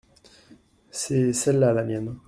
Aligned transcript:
C’est 0.89 1.31
celle-là 1.31 1.73
la 1.73 1.83
mienne. 1.83 2.15